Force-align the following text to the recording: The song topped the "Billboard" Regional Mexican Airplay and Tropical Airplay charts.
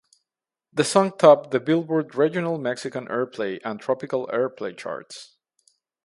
The 0.73 0.83
song 0.83 1.11
topped 1.15 1.51
the 1.51 1.59
"Billboard" 1.59 2.15
Regional 2.15 2.57
Mexican 2.57 3.05
Airplay 3.05 3.59
and 3.63 3.79
Tropical 3.79 4.25
Airplay 4.33 4.75
charts. 4.75 5.37